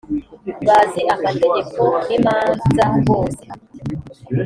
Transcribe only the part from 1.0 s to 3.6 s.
amategeko n imanza bose